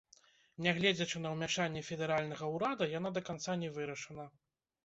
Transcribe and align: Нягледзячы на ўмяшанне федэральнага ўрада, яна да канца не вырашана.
Нягледзячы 0.67 1.19
на 1.25 1.33
ўмяшанне 1.33 1.83
федэральнага 1.89 2.49
ўрада, 2.57 2.89
яна 2.97 3.15
да 3.19 3.25
канца 3.29 3.59
не 3.67 3.71
вырашана. 3.77 4.31